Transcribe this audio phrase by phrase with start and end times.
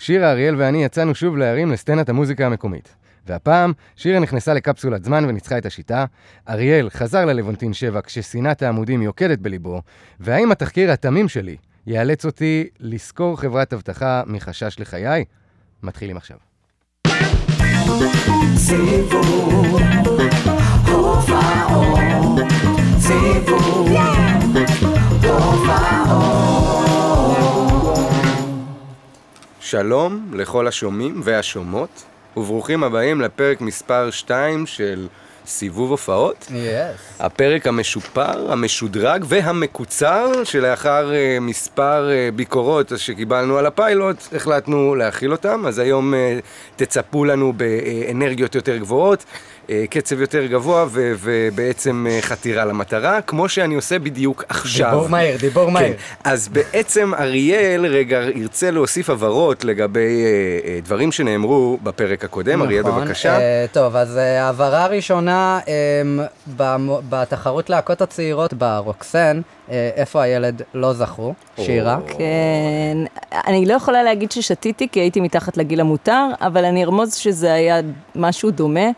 [0.00, 2.94] שירה, אריאל ואני יצאנו שוב להרים לסצנת המוזיקה המקומית.
[3.26, 6.04] והפעם, שירה נכנסה לקפסולת זמן וניצחה את השיטה,
[6.48, 9.82] אריאל חזר ללוונטין 7 כששנאת העמודים יוקדת בליבו,
[10.20, 11.56] והאם התחקיר התמים שלי
[11.86, 15.24] יאלץ אותי לשכור חברת אבטחה מחשש לחיי?
[15.82, 16.36] מתחילים עכשיו.
[18.56, 19.80] סיבוב,
[20.86, 22.40] הופעות,
[22.98, 23.90] סיבוב,
[29.70, 32.04] שלום לכל השומעים והשומעות,
[32.36, 35.06] וברוכים הבאים לפרק מספר 2 של
[35.46, 36.46] סיבוב הופעות.
[36.48, 36.52] Yes.
[37.20, 45.66] הפרק המשופר, המשודרג והמקוצר, שלאחר uh, מספר uh, ביקורות שקיבלנו על הפיילוט, החלטנו להכיל אותם.
[45.66, 46.16] אז היום uh,
[46.76, 49.24] תצפו לנו באנרגיות יותר גבוהות.
[49.70, 54.90] אה, קצב יותר גבוה ו- ובעצם אה, חתירה למטרה, כמו שאני עושה בדיוק עכשיו.
[54.90, 55.72] דיבור מהיר, דיבור כן.
[55.72, 55.94] מהיר.
[56.24, 60.24] אז בעצם אריאל רגע ירצה להוסיף הבהרות לגבי
[60.64, 62.52] אה, דברים שנאמרו בפרק הקודם.
[62.52, 63.38] נכון, אריאל, בבקשה.
[63.38, 66.02] אה, טוב, אז ההבהרה הראשונה, אה,
[67.08, 69.40] בתחרות להקות הצעירות ברוקסן,
[69.96, 71.34] איפה הילד לא זכו?
[71.56, 71.98] שירה?
[72.18, 72.98] כן,
[73.46, 77.80] אני לא יכולה להגיד ששתיתי כי הייתי מתחת לגיל המותר, אבל אני ארמוז שזה היה
[78.14, 78.90] משהו דומה.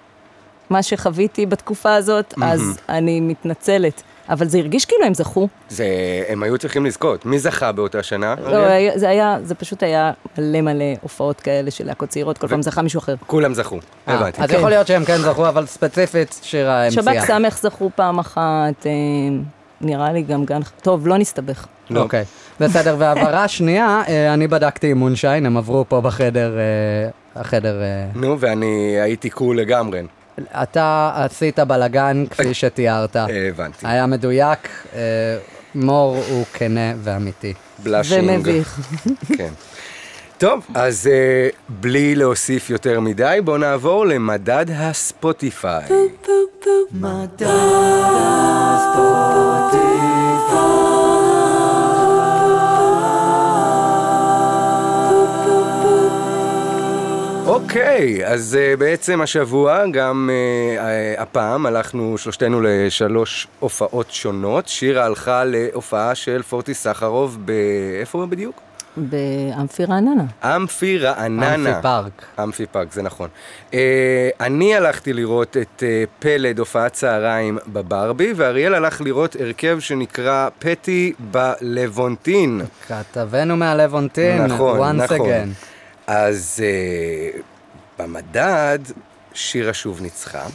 [0.73, 2.45] מה שחוויתי בתקופה הזאת, mm-hmm.
[2.45, 4.03] אז אני מתנצלת.
[4.29, 5.49] אבל זה הרגיש כאילו הם זכו.
[5.69, 5.87] זה,
[6.29, 7.27] הם היו צריכים לזכות.
[7.27, 8.35] מי זכה באותה שנה?
[8.45, 8.59] לא,
[8.95, 12.49] זה היה, זה פשוט היה מלא מלא הופעות כאלה של להקות צעירות, כל ו...
[12.49, 13.15] פעם זכה מישהו אחר.
[13.27, 13.79] כולם זכו,
[14.09, 14.43] אה, הבנתי.
[14.43, 14.57] אז כן.
[14.57, 17.03] יכול להיות שהם כן זכו, אבל ספציפית שירה המציאה.
[17.03, 18.91] שב"כ סמך זכו פעם אחת, אה,
[19.81, 21.67] נראה לי גם גן, טוב, לא נסתבך.
[21.91, 22.01] לא.
[22.01, 22.25] אוקיי,
[22.61, 26.53] בסדר, והעברה שנייה, אה, אני בדקתי עם מונשיין, הם עברו פה בחדר,
[27.37, 27.81] החדר...
[28.15, 30.03] נו, ואני הייתי קול לגמרי.
[30.41, 33.17] אתה עשית בלאגן כפי שתיארת.
[33.17, 33.87] הבנתי.
[33.87, 35.01] היה מדויק, אה,
[35.75, 37.55] מור הוא כנה ואמיתי.
[37.79, 38.31] בלאשינג.
[38.31, 38.81] ומביך.
[39.37, 39.53] כן.
[40.39, 45.85] טוב, אז uh, בלי להוסיף יותר מדי, בואו נעבור למדד הספוטיפיי.
[46.93, 47.43] מדד
[48.73, 49.33] הספוטיפיי
[57.73, 64.69] אוקיי, אז uh, בעצם השבוע, גם uh, uh, הפעם, הלכנו שלושתנו לשלוש הופעות שונות.
[64.69, 67.53] שירה הלכה להופעה של פורטי סחרוב, ב...
[68.01, 68.61] איפה בדיוק?
[68.97, 70.25] באמפי רעננה.
[70.45, 71.55] אמפי רעננה.
[71.55, 72.23] אמפי פארק.
[72.43, 73.29] אמפי פארק, זה נכון.
[73.71, 73.75] Uh,
[74.41, 81.13] אני הלכתי לראות את uh, פלד, הופעת צהריים בברבי, ואריאל הלך לראות הרכב שנקרא פטי
[81.19, 82.61] בלוונטין.
[82.89, 85.19] כתבנו מהלוונטין, נכון, once נכון.
[85.21, 85.49] again.
[86.07, 87.52] אז uh,
[88.03, 88.79] במדד,
[89.35, 90.47] שירה שוב ניצחה.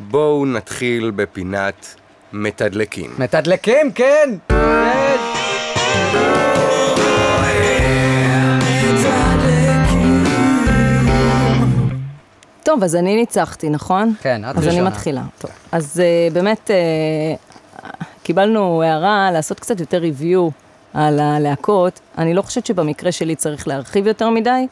[0.00, 1.94] בואו נתחיל בפינת
[2.32, 3.10] מתדלקים.
[3.18, 4.30] מתדלקים, כן!
[12.62, 14.14] טוב, אז אני ניצחתי, נכון?
[14.20, 14.72] כן, את ראשונה.
[14.72, 15.22] אז אני מתחילה.
[15.38, 17.82] טוב, אז אה, באמת אה,
[18.22, 20.48] קיבלנו הערה לעשות קצת יותר review
[20.94, 22.00] על הלהקות.
[22.18, 24.66] אני לא חושבת שבמקרה שלי צריך להרחיב יותר מדי.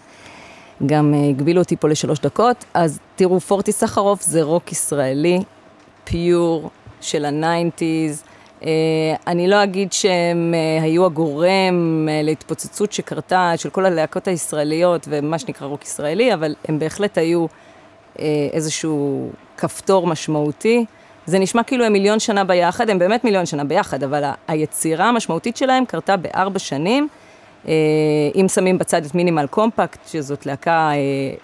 [0.86, 2.64] גם אה, הגבילו אותי פה לשלוש דקות.
[2.74, 5.38] אז תראו, פורטיסחרוף זה רוק ישראלי,
[6.04, 6.70] pure
[7.00, 8.24] של ה nineties.
[8.60, 8.64] אה,
[9.26, 15.66] אני לא אגיד שהם אה, היו הגורם להתפוצצות שקרתה של כל הלהקות הישראליות ומה שנקרא
[15.66, 17.46] רוק ישראלי, אבל הם בהחלט היו
[18.52, 20.84] איזשהו כפתור משמעותי.
[21.26, 25.56] זה נשמע כאילו הם מיליון שנה ביחד, הם באמת מיליון שנה ביחד, אבל היצירה המשמעותית
[25.56, 27.08] שלהם קרתה בארבע שנים.
[27.68, 27.72] אה,
[28.34, 30.90] אם שמים בצד את מינימל קומפקט, שזאת להקה,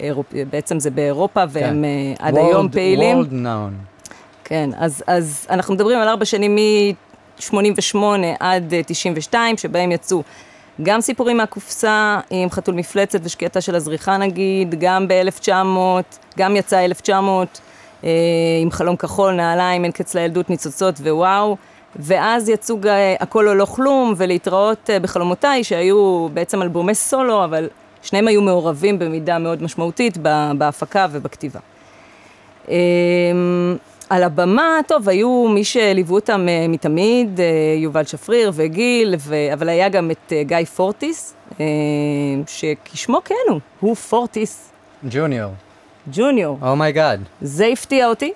[0.01, 0.11] אה,
[0.49, 1.85] בעצם זה באירופה, והם
[2.17, 2.25] כן.
[2.25, 3.21] עד World, היום פעילים.
[3.21, 3.93] World known.
[4.43, 7.97] כן, אז, אז אנחנו מדברים על ארבע שנים מ-88
[8.39, 10.23] עד 92, שבהם יצאו
[10.81, 15.47] גם סיפורים מהקופסה עם חתול מפלצת ושקיעתה של הזריחה נגיד, גם ב-1900,
[16.37, 17.61] גם יצא 1900,
[18.03, 18.09] אה,
[18.61, 21.57] עם חלום כחול, נעליים, אין קץ לילדות, ניצוצות ווואו.
[21.95, 27.67] ואז יצאו אה, הכל או לא כלום, ולהתראות אה, בחלומותיי, שהיו בעצם אלבומי סולו, אבל
[28.01, 30.17] שניהם היו מעורבים במידה מאוד משמעותית
[30.57, 31.59] בהפקה ובכתיבה.
[32.69, 32.75] אמ,
[34.09, 37.39] על הבמה, טוב, היו מי שליוו אותם אה, מתמיד,
[37.77, 39.35] יובל שפריר וגיל, ו...
[39.53, 41.35] אבל היה גם את גיא פורטיס,
[42.47, 44.69] שכשמו כן הוא, הוא פורטיס.
[45.09, 45.51] ג'וניור.
[46.11, 46.57] ג'וניור.
[46.61, 47.19] Oh my god.
[47.21, 48.33] Oh זה הפתיע אותי.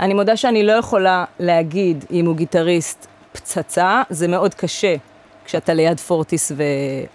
[0.00, 4.96] אני מודה שאני לא יכולה להגיד אם הוא גיטריסט פצצה, זה מאוד קשה
[5.44, 6.52] כשאתה ליד פורטיס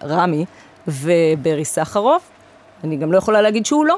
[0.02, 0.46] ורמי
[0.88, 2.30] וברי סחרוף.
[2.84, 3.98] אני גם לא יכולה להגיד שהוא לא.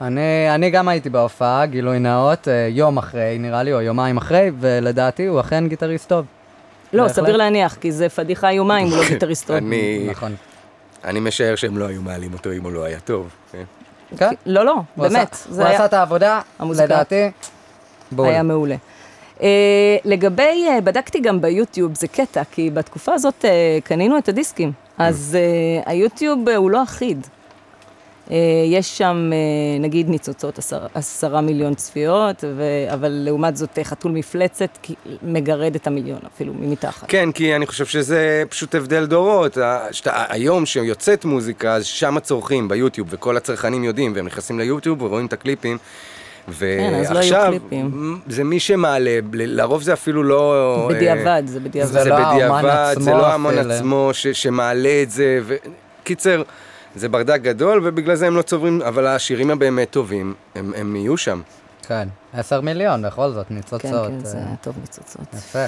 [0.00, 4.50] אני, אני גם הייתי בהופעה, גילוי נאות, אה, יום אחרי נראה לי, או יומיים אחרי,
[4.60, 6.26] ולדעתי הוא אכן גיטריסט טוב.
[6.92, 7.16] לא, בהחלט.
[7.16, 9.56] סביר להניח, כי זה פדיחה איומה אם הוא לא גיטריסט טוב.
[9.56, 10.06] אני...
[10.10, 10.34] נכון.
[11.04, 13.28] אני משער שהם לא היו מעלים אותו אם הוא לא היה טוב.
[13.52, 13.64] כן?
[14.16, 14.30] כן?
[14.46, 15.36] לא, לא, באמת.
[15.50, 17.30] הוא עשה את העבודה, לדעתי.
[18.12, 18.28] בול.
[18.28, 18.76] היה מעולה.
[19.38, 19.42] Uh,
[20.04, 25.38] לגבי, uh, בדקתי גם ביוטיוב, זה קטע, כי בתקופה הזאת uh, קנינו את הדיסקים, אז
[25.84, 27.26] uh, היוטיוב uh, הוא לא אחיד.
[28.28, 28.32] Uh,
[28.66, 32.62] יש שם, uh, נגיד, ניצוצות עשרה, עשרה מיליון צפיות, ו...
[32.92, 34.78] אבל לעומת זאת חתול מפלצת
[35.22, 37.08] מגרד את המיליון, אפילו ממתחת.
[37.08, 39.58] כן, כי אני חושב שזה פשוט הבדל דורות.
[39.90, 45.26] שאתה, היום שיוצאת מוזיקה, אז שם צורכים ביוטיוב, וכל הצרכנים יודעים, והם נכנסים ליוטיוב ורואים
[45.26, 45.78] את הקליפים.
[46.48, 50.88] ועכשיו, כן, לא זה מי שמעלה, לרוב זה אפילו לא...
[50.90, 51.92] בדיעבד, זה בדיעבד.
[51.92, 55.40] זה, זה לא בדיעבד, זה לא ההמון עצמו ש, שמעלה את זה.
[55.42, 55.54] ו...
[56.04, 56.42] קיצר,
[56.96, 61.16] זה ברדק גדול, ובגלל זה הם לא צוברים, אבל השירים הבאמת טובים, הם, הם יהיו
[61.16, 61.40] שם.
[61.88, 63.82] כן, עשר מיליון בכל זאת, ניצוצות.
[63.82, 65.26] כן, כן, זה היה טוב ניצוצות.
[65.34, 65.64] יפה.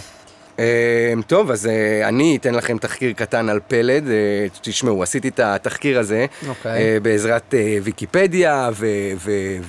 [0.59, 4.09] אמ, טוב, אז אה, אני אתן לכם תחקיר קטן על פלד.
[4.09, 6.49] אה, תשמעו, עשיתי את התחקיר הזה okay.
[6.49, 6.73] אוקיי.
[6.73, 8.71] אה, בעזרת ויקיפדיה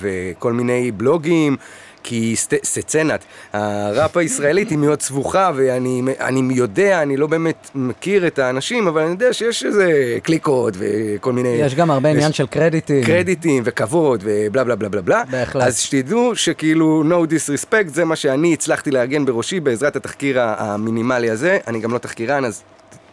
[0.00, 1.56] וכל מיני בלוגים.
[2.02, 8.88] כי סצנת, הראפ הישראלית היא מאוד סבוכה, ואני יודע, אני לא באמת מכיר את האנשים,
[8.88, 11.48] אבל אני יודע שיש איזה קליקות וכל מיני...
[11.48, 13.04] יש גם הרבה עניין של קרדיטים.
[13.04, 15.22] קרדיטים וכבוד ובלה בלה בלה בלה בלה.
[15.30, 15.66] בהחלט.
[15.66, 21.58] אז שתדעו שכאילו no disrespect זה מה שאני הצלחתי לארגן בראשי בעזרת התחקיר המינימלי הזה.
[21.66, 22.62] אני גם לא תחקירן, אז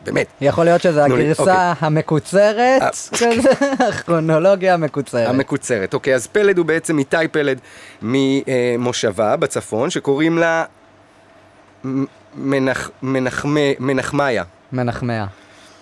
[0.06, 0.28] באמת.
[0.42, 1.56] יכול להיות שזו הגרסה אוקיי.
[1.80, 2.90] המקוצרת, אה,
[3.90, 5.30] הכרונולוגיה המקוצרת.
[5.30, 7.60] המקוצרת, אוקיי, אז פלד הוא בעצם איתי פלד
[8.02, 10.64] ממושבה בצפון, שקוראים לה
[13.04, 14.44] מנחמיה.
[14.72, 15.26] מנחמיה.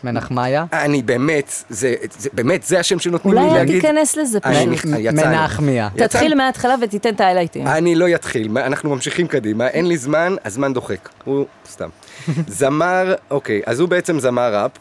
[0.03, 0.65] מנחמיה?
[0.73, 3.57] אני באמת, זה, זה באמת, זה השם שנותנים לי להגיד.
[3.57, 4.85] אולי תיכנס לזה פשוט.
[5.05, 5.89] מנחמיה.
[5.97, 7.67] תתחיל מההתחלה ותיתן את האלייטים.
[7.67, 11.09] אני לא אתחיל, אנחנו ממשיכים קדימה, אין לי זמן, הזמן דוחק.
[11.23, 11.89] הוא סתם.
[12.47, 14.71] זמר, אוקיי, אז הוא בעצם זמר ראפ,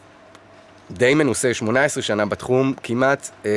[0.91, 3.51] די מנוסה, 18 שנה בתחום, כמעט, אה,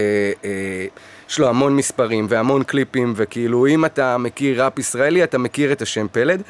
[0.45, 0.87] אה,
[1.31, 5.83] יש לו המון מספרים והמון קליפים, וכאילו אם אתה מכיר ראפ ישראלי, אתה מכיר את
[5.83, 6.43] השם פלד.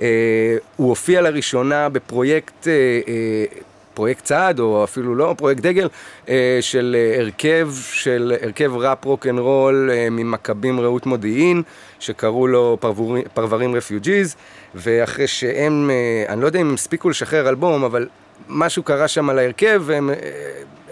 [0.00, 2.68] אה, הוא הופיע לראשונה בפרויקט...
[2.68, 3.60] אה, אה,
[3.98, 5.88] פרויקט צד, או אפילו לא פרויקט דגל,
[6.28, 11.62] אה, של אה, הרכב, של הרכב ראפ רוק אנד רול אה, ממכבים רעות מודיעין,
[12.00, 14.36] שקראו לו פרברים, פרברים Refugees,
[14.74, 15.90] ואחרי שהם,
[16.28, 18.08] אני לא יודע אם הם הספיקו לשחרר אלבום, אבל
[18.48, 20.10] משהו קרה שם על ההרכב, והם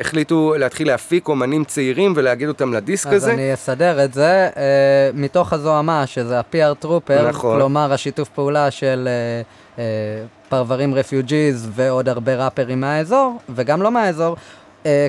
[0.00, 3.32] החליטו להתחיל להפיק אומנים צעירים ולאגד אותם לדיסק אז הזה.
[3.32, 7.56] אז אני אסדר את זה, אה, מתוך הזוהמה, שזה ה-PR Trooper, נכון.
[7.58, 9.42] כלומר השיתוף פעולה של אה,
[9.82, 14.40] אה, פרברים Refugees ועוד הרבה ראפרים מהאזור, וגם לא מהאזור, אה,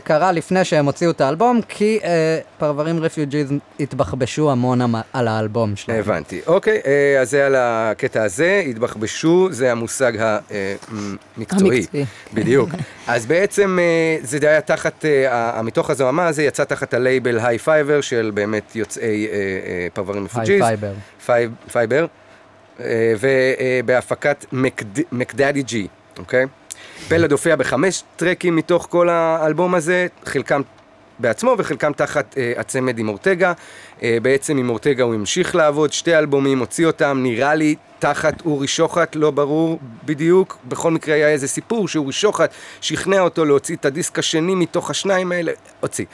[0.04, 4.82] קרה לפני שהם הוציאו את האלבום, כי אה, פרברים Refugees התבחבשו המון
[5.14, 6.00] על האלבום שלהם.
[6.00, 6.42] הבנתי.
[6.48, 11.78] אוקיי, אה, אז זה על הקטע הזה, התבחבשו, זה המושג המקצועי.
[11.78, 12.06] המקצועי.
[12.34, 12.70] בדיוק.
[13.08, 18.02] אז בעצם אה, זה היה תחת, אה, מתוך הזוהמה הזה יצא תחת הלייבל High Fiber
[18.02, 20.62] של באמת יוצאי אה, אה, פרברים Refugees.
[20.62, 20.78] High
[21.26, 21.54] Fiber.
[21.72, 22.06] Fiber.
[23.20, 24.46] ובהפקת
[25.12, 25.88] Mac Daddy G,
[26.18, 26.46] אוקיי?
[27.08, 30.62] פלד הופיע בחמש טרקים מתוך כל האלבום הזה, חלקם
[31.20, 33.54] בעצמו וחלקם תחת uh, הצמד עם אורטגה.
[34.00, 38.68] Uh, בעצם עם אורטגה הוא המשיך לעבוד, שתי אלבומים, הוציא אותם, נראה לי תחת אורי
[38.68, 40.58] שוחט, לא ברור בדיוק.
[40.68, 42.52] בכל מקרה היה איזה סיפור שאורי שוחט
[42.82, 46.06] שכנע אותו להוציא את הדיסק השני מתוך השניים האלה, הוציא.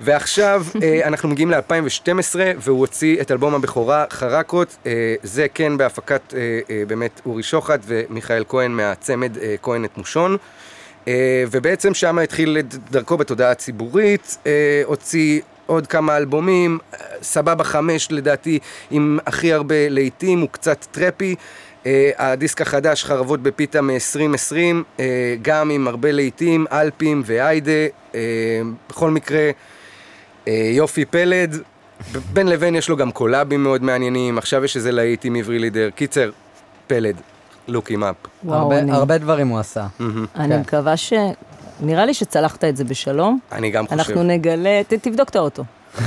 [0.00, 4.76] ועכשיו uh, אנחנו מגיעים ל-2012 והוא הוציא את אלבום הבכורה, חרקות.
[4.84, 4.86] Uh,
[5.22, 10.36] זה כן בהפקת uh, uh, באמת אורי שוחט ומיכאל כהן מהצמד uh, כהן את מושון.
[11.04, 11.08] Uh,
[11.50, 14.46] ובעצם שם התחיל את דרכו בתודעה הציבורית, uh,
[14.84, 15.40] הוציא
[15.72, 16.78] עוד כמה אלבומים,
[17.22, 18.58] סבבה חמש לדעתי
[18.90, 21.34] עם הכי הרבה להיטים, הוא קצת טרפי.
[21.82, 21.86] Uh,
[22.18, 24.52] הדיסק החדש חרבות בפיתה מ-2020,
[24.96, 25.00] uh,
[25.42, 27.72] גם עם הרבה להיטים, אלפים ואיידה,
[28.12, 28.14] uh,
[28.90, 31.56] בכל מקרה uh, יופי פלד,
[32.32, 35.90] בין לבין יש לו גם קולאבים מאוד מעניינים, עכשיו יש איזה להיט עם עברי לידר.
[35.90, 36.30] קיצר,
[36.86, 37.16] פלד,
[37.68, 37.72] up.
[38.44, 39.86] וואו, הרבה, אני, הרבה דברים הוא עשה.
[40.36, 40.60] אני כן.
[40.60, 41.12] מקווה ש...
[41.82, 43.38] נראה לי שצלחת את זה בשלום.
[43.52, 43.98] אני גם חושב.
[43.98, 45.64] אנחנו נגלה, ת, תבדוק את האוטו.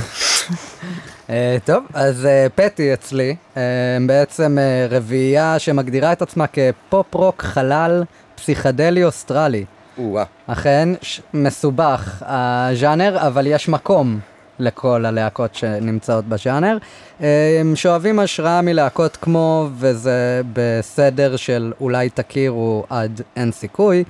[1.30, 3.62] אה, טוב, אז אה, פטי אצלי, אה,
[4.06, 8.04] בעצם אה, רביעייה שמגדירה את עצמה כפופ רוק חלל
[8.34, 9.64] פסיכדלי אוסטרלי.
[9.98, 10.24] או-אה.
[10.46, 14.20] אכן, ש- מסובך הז'אנר, אבל יש מקום
[14.58, 16.78] לכל הלהקות שנמצאות בז'אנר.
[17.20, 17.26] הם
[17.74, 24.04] שואבים השראה מלהקות כמו, וזה בסדר של אולי תכירו עד אין סיכוי,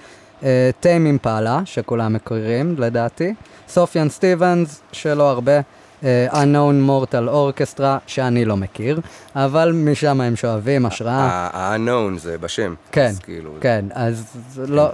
[0.81, 3.35] טיים אימפלה, שכולם מכירים לדעתי,
[3.69, 5.61] סופיאן סטיבנס, שלא הרבה.
[6.05, 9.01] אה, Unknown Mortal Orchestra, שאני לא מכיר,
[9.37, 11.49] אבל משם הם שואבים השראה.
[11.53, 12.75] ה-unknown זה בשם.
[12.93, 14.37] כן, כאילו, כן, אז
[14.69, 14.89] לא.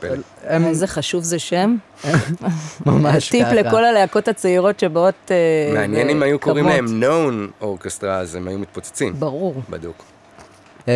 [0.47, 1.77] הם איזה חשוב זה שם.
[2.87, 3.55] ממש טיפ ככה.
[3.55, 5.31] לכל הלהקות הצעירות שבאות...
[5.31, 6.67] אה, מעניין אם היו קוראים.
[6.67, 9.15] להם known אורקסטרה, אז הם היו מתפוצצים.
[9.19, 9.55] ברור.
[9.71, 10.05] בדוק.
[10.89, 10.93] אמ,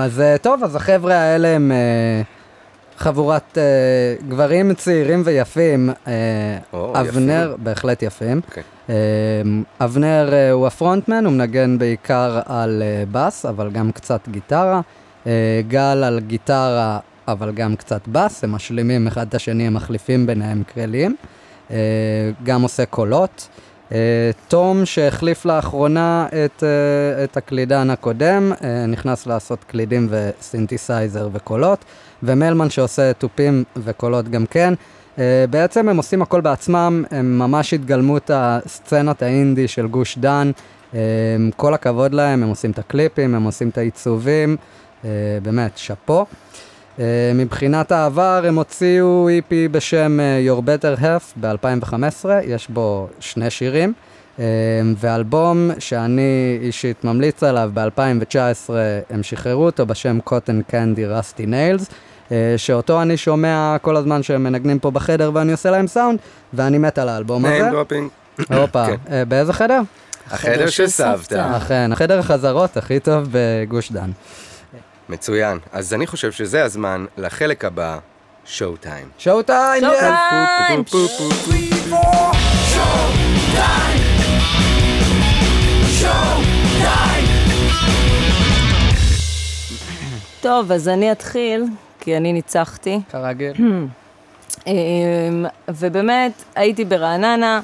[0.00, 2.22] אז אה, טוב, אז החבר'ה האלה הם אה,
[2.98, 3.62] חבורת אה,
[4.28, 5.90] גברים צעירים ויפים.
[6.06, 6.12] אה,
[6.72, 7.64] או, אבנר, יפים.
[7.64, 8.40] בהחלט יפים.
[8.48, 8.62] אוקיי.
[8.88, 8.94] אמ,
[9.80, 14.80] אבנר אה, הוא הפרונטמן, הוא מנגן בעיקר על אה, בס, אבל גם קצת גיטרה.
[15.26, 20.26] אה, גל על גיטרה, אבל גם קצת בס, הם משלימים אחד את השני, הם מחליפים
[20.26, 21.16] ביניהם קרלים.
[21.70, 21.76] אה,
[22.44, 23.48] גם עושה קולות.
[23.92, 31.84] אה, תום שהחליף לאחרונה את, אה, את הקלידן הקודם, אה, נכנס לעשות קלידים וסינתסייזר וקולות,
[32.22, 34.74] ומלמן שעושה תופים וקולות גם כן.
[35.18, 40.50] אה, בעצם הם עושים הכל בעצמם, הם ממש התגלמות הסצנת האינדי של גוש דן.
[40.94, 41.00] אה,
[41.56, 44.56] כל הכבוד להם, הם עושים את הקליפים, הם עושים את העיצובים,
[45.04, 45.10] אה,
[45.42, 46.26] באמת, שאפו.
[46.98, 47.00] Uh,
[47.34, 53.92] מבחינת העבר הם הוציאו EP בשם uh, Your Better Half ב-2015, יש בו שני שירים,
[53.96, 54.07] uh,
[54.96, 58.70] ואלבום שאני אישית ממליץ עליו ב-2019
[59.10, 61.92] הם שחררו אותו בשם Cotton Candy Rusty Nails,
[62.28, 66.18] uh, שאותו אני שומע כל הזמן שהם מנגנים פה בחדר ואני עושה להם סאונד,
[66.52, 67.70] ואני מת על האלבום הזה.
[67.70, 68.52] name dropping.
[68.54, 68.94] הופה, כן.
[69.06, 69.80] uh, באיזה חדר?
[70.30, 71.56] החדר של סבתא.
[71.56, 74.10] אכן, החדר החזרות הכי טוב בגוש דן.
[75.08, 75.58] מצוין.
[75.72, 77.98] אז אני חושב שזה הזמן לחלק הבא,
[78.44, 79.08] שואו טיים.
[79.18, 79.80] שואו טיים!
[79.80, 80.00] שואו yes!
[83.54, 83.97] טיים!
[90.40, 91.64] טוב, אז אני אתחיל,
[92.00, 93.00] כי אני ניצחתי.
[93.10, 93.52] כרגיל.
[94.66, 94.72] אמ,
[95.68, 97.60] ובאמת, הייתי ברעננה,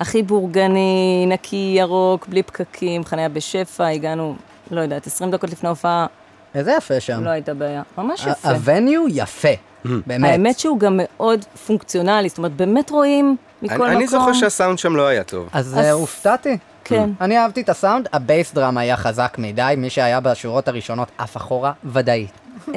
[0.00, 4.34] הכי בורגני, נקי, ירוק, בלי פקקים, חניה בשפע, הגענו,
[4.70, 6.06] לא יודעת, 20 דקות לפני ההופעה,
[6.54, 7.24] איזה יפה שם.
[7.24, 7.82] לא הייתה בעיה.
[7.98, 8.48] ממש יפה.
[8.50, 9.48] ה venue יפה,
[9.84, 10.30] באמת.
[10.30, 13.96] האמת שהוא גם מאוד פונקציונלי, זאת אומרת, באמת רואים מכל אני, מקום.
[13.96, 15.48] אני זוכר שהסאונד שם לא היה טוב.
[15.52, 16.58] אז אז- אה, הופתעתי.
[16.88, 17.10] כן.
[17.20, 21.36] אני אהבתי את הסאונד, ה bass drum היה חזק מדי, מי שהיה בשורות הראשונות עף
[21.36, 22.26] אחורה, ודאי.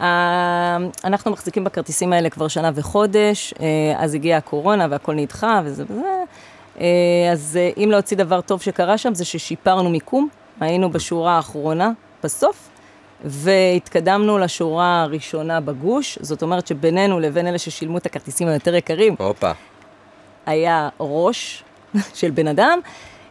[0.00, 0.02] אמ,
[1.04, 3.66] אנחנו מחזיקים בכרטיסים האלה כבר שנה וחודש, אה,
[3.98, 6.24] אז הגיעה הקורונה והכל נדחה וזה וזה.
[6.80, 6.86] אה,
[7.32, 10.28] אז אה, אם להוציא דבר טוב שקרה שם, זה ששיפרנו מיקום,
[10.60, 11.90] היינו בשורה האחרונה,
[12.24, 12.68] בסוף,
[13.24, 19.50] והתקדמנו לשורה הראשונה בגוש, זאת אומרת שבינינו לבין אלה ששילמו את הכרטיסים היותר יקרים, הופה,
[20.46, 21.64] היה ראש
[22.14, 22.78] של בן אדם.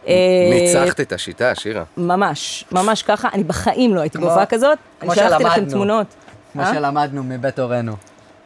[0.06, 0.14] אה,
[0.50, 1.84] ניצחת את השיטה, שירה.
[1.96, 5.70] ממש, ממש ככה, אני בחיים לא הייתי בהופעה כזאת, כמו אני שלחתי לכם שלמדנו.
[5.70, 6.06] תמונות.
[6.52, 6.74] כמו אה?
[6.74, 7.92] שלמדנו מבית הורינו.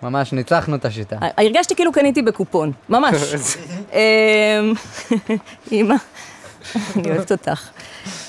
[0.03, 1.17] ממש ניצחנו את השיטה.
[1.39, 3.17] הרגשתי כאילו קניתי בקופון, ממש.
[5.73, 5.95] אימא,
[6.97, 7.69] אני אוהבת אותך.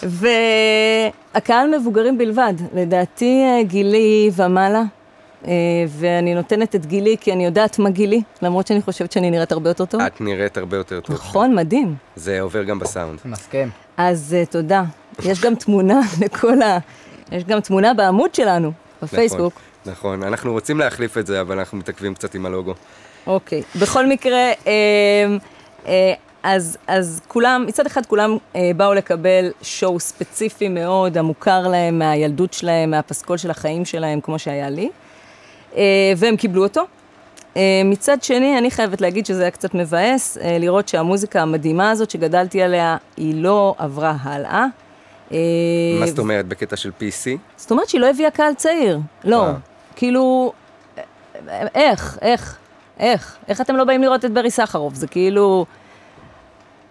[0.03, 4.83] והקהל מבוגרים בלבד, לדעתי אה, גילי ומעלה, אה,
[5.89, 9.69] ואני נותנת את גילי כי אני יודעת מה גילי, למרות שאני חושבת שאני נראית הרבה
[9.69, 10.01] יותר טוב.
[10.01, 11.15] את נראית הרבה יותר טוב.
[11.15, 11.95] נכון, מדהים.
[12.15, 13.19] זה עובר גם בסאונד.
[13.25, 13.69] מסכים.
[13.97, 14.83] אז אה, תודה.
[15.23, 16.77] יש גם תמונה לכל ה...
[17.31, 19.53] יש גם תמונה בעמוד שלנו, בפייסבוק.
[19.85, 22.73] נכון, נכון, אנחנו רוצים להחליף את זה, אבל אנחנו מתעכבים קצת עם הלוגו.
[23.27, 23.63] אוקיי.
[23.81, 25.37] בכל מקרה, אה,
[25.87, 26.13] אה,
[26.43, 32.53] אז, אז כולם, מצד אחד כולם אה, באו לקבל שואו ספציפי מאוד, המוכר להם מהילדות
[32.53, 35.06] שלהם, מהפסקול של החיים שלהם, כמו שהיה לי, אה,
[36.17, 36.85] והם קיבלו אותו.
[37.57, 42.09] אה, מצד שני, אני חייבת להגיד שזה היה קצת מבאס, אה, לראות שהמוזיקה המדהימה הזאת
[42.09, 44.65] שגדלתי עליה, היא לא עברה הלאה.
[45.31, 45.37] אה,
[45.99, 47.37] מה זאת אומרת, בקטע של PC?
[47.57, 48.99] זאת אומרת שהיא לא הביאה קהל צעיר.
[49.23, 49.53] לא, אה.
[49.95, 50.53] כאילו,
[51.75, 52.57] איך, איך,
[52.99, 53.37] איך?
[53.47, 54.93] איך אתם לא באים לראות את ברי סחרוף?
[54.93, 55.65] זה כאילו...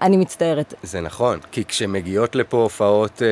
[0.03, 0.75] אני מצטערת.
[0.83, 3.29] זה נכון, כי כשמגיעות לפה הופעות, אה,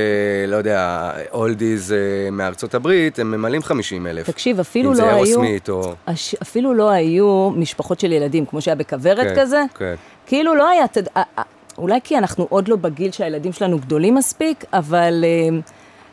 [0.47, 1.99] לא יודע, אולדיז אה,
[2.33, 4.31] מארצות הברית, הם ממלאים 50 אלף.
[4.31, 5.25] תקשיב, אפילו אם לא זה היו...
[5.25, 5.95] אירוסמית או...
[6.07, 9.63] הש- אפילו לא היו משפחות של ילדים, כמו שהיה בכוורת כן, כזה.
[9.79, 9.95] כן.
[10.27, 10.89] כאילו לא היה...
[10.89, 11.43] תד- ה- ה-
[11.79, 15.59] אולי כי אנחנו עוד לא בגיל שהילדים שלנו גדולים מספיק, אבל אה,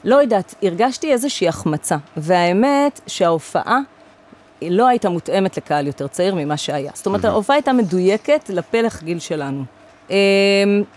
[0.03, 1.95] לא יודעת, הרגשתי איזושהי החמצה.
[2.17, 3.79] והאמת שההופעה
[4.61, 6.91] לא הייתה מותאמת לקהל יותר צעיר ממה שהיה.
[6.95, 9.63] זאת אומרת, ההופעה הייתה מדויקת לפלח גיל שלנו.
[10.09, 10.15] אמ,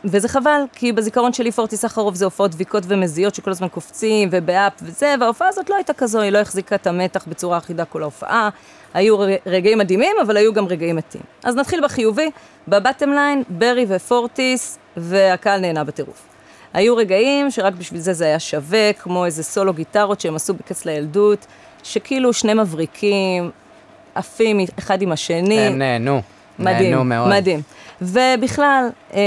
[0.04, 4.72] וזה חבל, כי בזיכרון שלי פורטי סחרוף זה הופעות דביקות ומזיעות שכל הזמן קופצים ובאפ
[4.82, 8.48] וזה, וההופעה הזאת לא הייתה כזו, היא לא החזיקה את המתח בצורה אחידה כל ההופעה.
[8.94, 11.20] היו רגעים מדהימים, אבל היו גם רגעים מתים.
[11.44, 12.30] אז נתחיל בחיובי,
[12.68, 16.26] בבטם ליין, ברי ופורטיס, והקהל נהנה בטירוף.
[16.74, 20.84] היו רגעים שרק בשביל זה זה היה שווה, כמו איזה סולו גיטרות שהם עשו בקץ
[20.84, 21.46] לילדות,
[21.82, 23.50] שכאילו שני מבריקים,
[24.14, 25.60] עפים אחד עם השני.
[25.60, 26.22] הם נהנו.
[26.58, 27.28] מדהים, נהנו מאוד.
[27.28, 27.62] מדהים.
[28.02, 29.20] ובכלל, אה,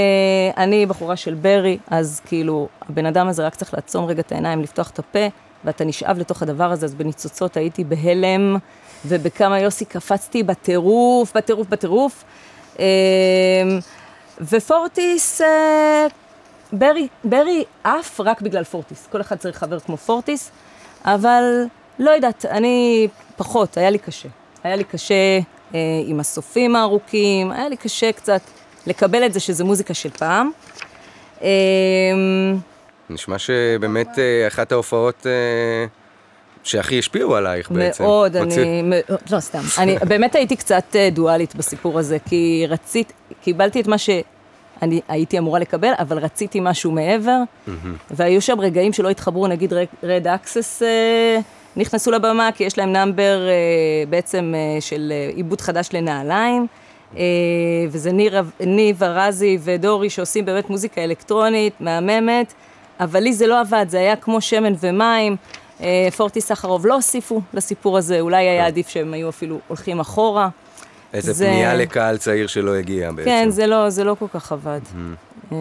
[0.56, 4.62] אני בחורה של ברי, אז כאילו, הבן אדם הזה רק צריך לעצום רגע את העיניים,
[4.62, 5.26] לפתוח את הפה,
[5.64, 8.56] ואתה נשאב לתוך הדבר הזה, אז בניצוצות הייתי בהלם,
[9.06, 12.24] ובכמה יוסי קפצתי בטירוף, בטירוף, בטירוף.
[12.80, 12.84] אה,
[14.40, 16.06] ופורטיס, אה,
[16.72, 19.08] ברי, ברי עף רק בגלל פורטיס.
[19.12, 20.50] כל אחד צריך חבר כמו פורטיס,
[21.04, 21.64] אבל
[21.98, 24.28] לא יודעת, אני פחות, היה לי קשה.
[24.64, 25.38] היה לי קשה
[26.06, 28.40] עם הסופים הארוכים, היה לי קשה קצת
[28.86, 30.50] לקבל את זה שזה מוזיקה של פעם.
[31.42, 31.48] אה,
[33.10, 35.86] נשמע שבאמת אה, אחת ההופעות אה,
[36.64, 38.04] שהכי השפיעו עלייך בעצם.
[38.04, 38.82] מאוד, אני,
[39.30, 43.98] לא סתם, אני באמת הייתי קצת אה, דואלית בסיפור הזה, כי רצית, קיבלתי את מה
[43.98, 47.38] שאני הייתי אמורה לקבל, אבל רציתי משהו מעבר,
[48.10, 49.72] והיו שם רגעים שלא התחברו, נגיד
[50.02, 50.82] רד אקסס
[51.78, 53.40] נכנסו לבמה, כי יש להם נאמבר
[54.08, 56.66] בעצם של עיבוד חדש לנעליים.
[57.90, 58.10] וזה
[58.60, 62.54] ניב ארזי ודורי שעושים באמת מוזיקה אלקטרונית, מהממת,
[63.00, 65.36] אבל לי זה לא עבד, זה היה כמו שמן ומים.
[65.80, 70.48] אה, פורטי סחרוב לא הוסיפו לסיפור הזה, אולי היה עדיף שהם היו אפילו הולכים אחורה.
[71.12, 71.44] איזה זה...
[71.44, 73.30] פנייה לקהל צעיר שלא הגיע בעצם.
[73.30, 74.80] כן, זה לא, זה לא כל כך עבד.
[74.84, 75.54] Mm-hmm.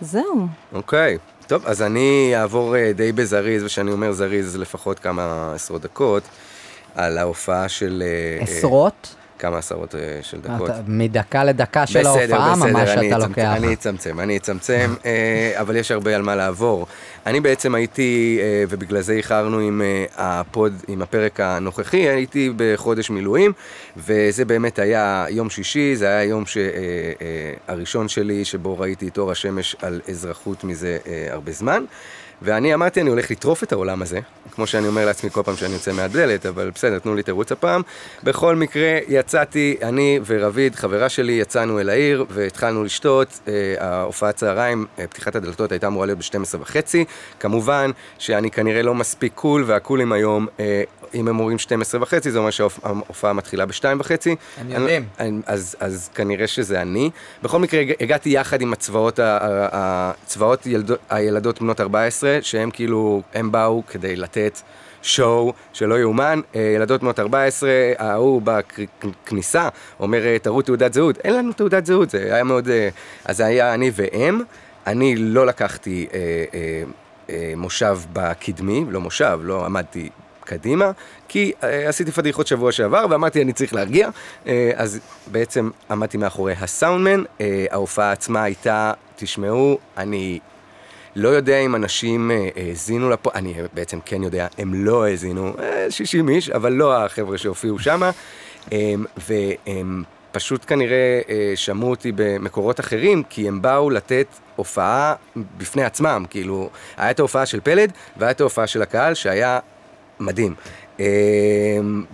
[0.00, 0.46] זהו.
[0.72, 1.16] אוקיי.
[1.16, 1.46] Okay.
[1.46, 6.22] טוב, אז אני אעבור אה, די בזריז, וכשאני אומר זריז לפחות כמה עשרות דקות,
[6.94, 8.02] על ההופעה של...
[8.40, 9.14] עשרות?
[9.44, 10.70] כמה עשרות אה, של דקות.
[10.70, 13.52] אתה, מדקה לדקה של ההופעה ממש אתה לוקח.
[13.56, 16.86] אני אצמצם, אני אצמצם, אה, אבל יש הרבה על מה לעבור.
[17.26, 19.82] אני בעצם הייתי, אה, ובגלל זה איחרנו עם
[20.16, 23.52] הפוד, עם הפרק הנוכחי, הייתי בחודש מילואים,
[23.96, 26.58] וזה באמת היה יום שישי, זה היה היום ש...
[27.68, 30.98] הראשון שלי שבו ראיתי את אור השמש על אזרחות מזה
[31.30, 31.84] הרבה זמן.
[32.42, 34.20] ואני אמרתי, אני הולך לטרוף את העולם הזה,
[34.54, 37.82] כמו שאני אומר לעצמי כל פעם שאני יוצא מהדלת, אבל בסדר, תנו לי תירוץ הפעם.
[38.22, 43.40] בכל מקרה, יצאתי, אני ורביד, חברה שלי, יצאנו אל העיר והתחלנו לשתות.
[43.48, 47.04] אה, ההופעת צהריים, אה, פתיחת הדלתות הייתה אמורה להיות ב-12 וחצי.
[47.40, 50.82] כמובן שאני כנראה לא מספיק קול, והקולים היום אה,
[51.14, 54.36] אם הם אומרים 12 וחצי, זה אומר שההופעה מתחילה ב-2 וחצי.
[54.58, 55.04] הם יודעים.
[55.46, 57.10] אז, אז כנראה שזה אני.
[57.42, 63.82] בכל מקרה, הגעתי יחד עם הצבאות, הצבאות ילדות, הילדות בנות 14, שהם כאילו, הם באו
[63.88, 64.60] כדי לתת
[65.02, 66.40] שואו שלא יאומן.
[66.54, 69.68] אה, ילדות בנות 14, ההוא בכניסה
[70.00, 71.18] אומר, אה, תראו תעודת זהות.
[71.18, 72.68] אין לנו תעודת זהות, זה היה מאוד...
[72.68, 72.88] אה,
[73.24, 74.40] אז זה היה אני והם.
[74.86, 76.06] אני לא לקחתי...
[76.14, 76.18] אה,
[77.30, 80.08] אה, מושב בקדמי, לא מושב, לא עמדתי
[80.44, 80.90] קדימה,
[81.28, 84.08] כי uh, עשיתי פדיחות שבוע שעבר ואמרתי אני צריך להרגיע,
[84.44, 90.38] uh, אז בעצם עמדתי מאחורי הסאונדמן, uh, ההופעה עצמה הייתה, תשמעו, אני
[91.16, 95.52] לא יודע אם אנשים האזינו לפה, אני בעצם כן יודע, הם לא האזינו,
[95.90, 98.02] 60 איש, אבל לא החבר'ה שהופיעו שם,
[99.28, 100.02] והם
[100.32, 101.20] פשוט כנראה
[101.54, 104.26] שמעו אותי במקורות אחרים, כי הם באו לתת
[104.56, 109.58] הופעה בפני עצמם, כאילו, היה את ההופעה של פלד, והיה את ההופעה של הקהל, שהיה
[110.24, 110.54] מדהים.
[111.00, 111.04] אמ,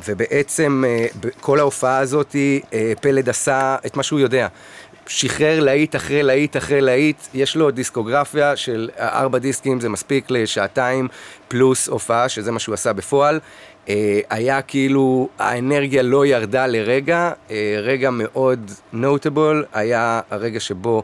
[0.09, 1.07] ובעצם אה,
[1.41, 2.37] כל ההופעה הזאת,
[2.73, 4.49] אה, פלד עשה את מה שהוא יודע.
[5.07, 11.09] שחרר להיט אחרי להיט אחרי להיט, יש לו דיסקוגרפיה של ארבע דיסקים, זה מספיק לשעתיים
[11.49, 13.41] פלוס הופעה, שזה מה שהוא עשה בפועל.
[13.89, 17.33] אה, היה כאילו, האנרגיה לא ירדה לרגע,
[17.83, 21.03] רגע מאוד נוטבול, היה הרגע שבו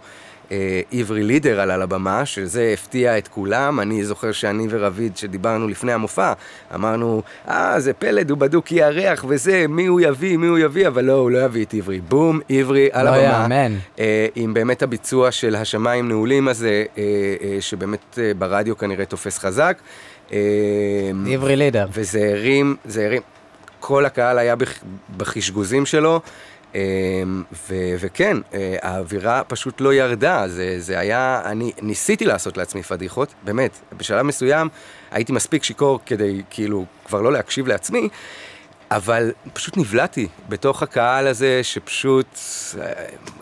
[0.92, 3.80] עברי לידר עלה לבמה, שזה הפתיע את כולם.
[3.80, 6.32] אני זוכר שאני ורביד, שדיברנו לפני המופע,
[6.74, 11.04] אמרנו, אה, זה פלד, הוא בדוק יארח וזה, מי הוא יביא, מי הוא יביא, אבל
[11.04, 12.00] לא, הוא לא יביא את עברי.
[12.00, 13.48] בום, עברי על לא הבמה.
[13.48, 13.76] לא יאמן.
[13.98, 17.02] אה, עם באמת הביצוע של השמיים נעולים הזה, אה,
[17.42, 19.78] אה, שבאמת אה, ברדיו כנראה תופס חזק.
[20.32, 20.38] אה,
[21.32, 21.86] עברי לידר.
[21.92, 23.22] וזה הרים, זה הרים.
[23.80, 24.54] כל הקהל היה
[25.16, 26.20] בחשגוזים שלו.
[26.74, 32.82] אמ, ו- וכן, אה, האווירה פשוט לא ירדה, זה, זה היה, אני ניסיתי לעשות לעצמי
[32.82, 34.68] פדיחות, באמת, בשלב מסוים
[35.10, 38.08] הייתי מספיק שיכור כדי כאילו כבר לא להקשיב לעצמי,
[38.90, 42.38] אבל פשוט נבלעתי בתוך הקהל הזה, שפשוט...
[42.80, 42.92] אה,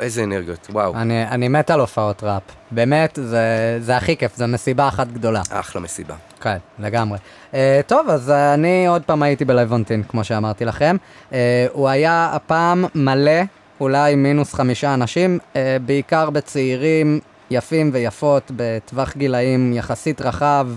[0.00, 0.94] איזה אנרגיות, וואו.
[0.94, 2.42] אני, אני מת על הופעות ראפ.
[2.70, 5.42] באמת, זה, זה הכי כיף, זו מסיבה אחת גדולה.
[5.50, 6.14] אחלה מסיבה.
[6.40, 7.18] כן, לגמרי.
[7.52, 7.54] Uh,
[7.86, 10.96] טוב, אז אני עוד פעם הייתי בלוונטין, כמו שאמרתי לכם.
[11.30, 11.34] Uh,
[11.72, 13.40] הוא היה הפעם מלא,
[13.80, 20.68] אולי מינוס חמישה אנשים, uh, בעיקר בצעירים יפים ויפות, בטווח גילאים יחסית רחב,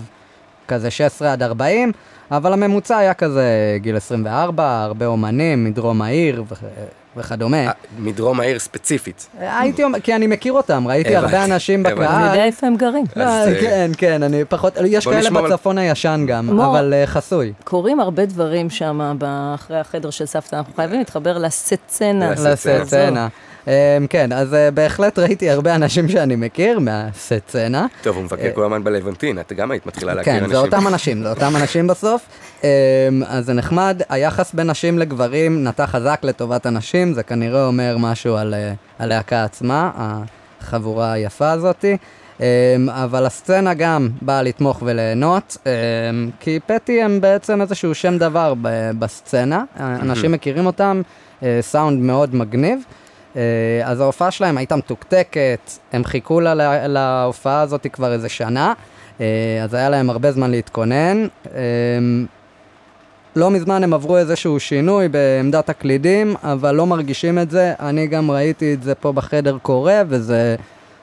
[0.68, 1.92] כזה 16 עד 40,
[2.30, 3.44] אבל הממוצע היה כזה
[3.80, 6.54] גיל 24, הרבה אומנים מדרום העיר ו-
[7.16, 7.66] וכדומה.
[7.66, 9.28] אה, מדרום העיר ספציפית.
[9.40, 12.00] הייתי אומר, כי אני מכיר אותם, ראיתי הרבה אנשים הבנתי.
[12.00, 12.30] אני בקהל.
[12.30, 13.04] יודע איפה הם גרים.
[13.16, 16.60] אז, אה, כן, כן, אני פחות, יש כאלה בצפון הישן גם.
[16.60, 17.52] אבל אה, חסוי.
[17.64, 19.18] קורים הרבה דברים שם
[19.54, 22.30] אחרי החדר של סבתא, אנחנו חייבים להתחבר לסצנה.
[22.30, 23.28] לסצנה.
[23.68, 27.86] אמ, כן, אז אה, בהחלט ראיתי הרבה אנשים שאני מכיר מהסצנה.
[28.02, 30.50] טוב, הוא מבקר כל הזמן בלוונטין, את גם היית מתחילה להכיר כן, אנשים.
[30.50, 32.26] זה אותם אנשים, זה אותם אנשים בסוף.
[32.64, 32.68] אמ,
[33.26, 38.36] אז זה נחמד, היחס בין נשים לגברים נטע חזק לטובת הנשים, זה כנראה אומר משהו
[38.36, 41.96] על אה, הלהקה עצמה, החבורה היפה הזאתי.
[42.40, 42.44] אמ,
[42.88, 45.56] אבל הסצנה גם באה לתמוך וליהנות,
[46.40, 48.54] כי פטי הם בעצם איזשהו שם דבר
[48.98, 51.02] בסצנה, אנשים מכירים אותם,
[51.42, 52.80] אה, סאונד מאוד מגניב.
[53.36, 53.42] אה,
[53.84, 55.60] אז ההופעה שלהם הייתה מתוקתקת,
[55.92, 58.72] הם חיכו לה, לה- להופעה הזאת כבר איזה שנה,
[59.20, 59.26] אה,
[59.64, 61.26] אז היה להם הרבה זמן להתכונן.
[61.54, 61.58] אה,
[63.36, 67.72] לא מזמן הם עברו איזשהו שינוי בעמדת הקלידים, אבל לא מרגישים את זה.
[67.80, 70.56] אני גם ראיתי את זה פה בחדר קורה, וזה